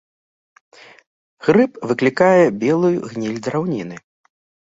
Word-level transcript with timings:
Грыб 1.47 1.73
выклікае 1.91 2.43
белую 2.65 2.93
гніль 3.11 3.37
драўніны. 3.51 3.95